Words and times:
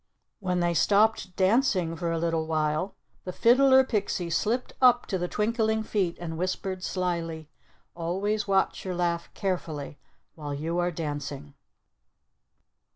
When 0.39 0.61
they 0.61 0.73
stopped 0.73 1.35
dancing 1.35 1.95
for 1.95 2.11
a 2.11 2.17
little 2.17 2.47
while, 2.47 2.95
the 3.23 3.31
Fiddler 3.31 3.83
Pixie 3.83 4.31
slipped 4.31 4.73
up 4.81 5.05
to 5.05 5.19
the 5.19 5.27
Twinkling 5.27 5.83
Feet, 5.83 6.17
and 6.19 6.39
whispered 6.39 6.83
slyly, 6.83 7.51
"Always 7.95 8.47
watch 8.47 8.83
your 8.83 8.95
laugh 8.95 9.29
carefully 9.35 9.99
while 10.33 10.55
you 10.55 10.79
are 10.79 10.89
dancing." 10.89 11.53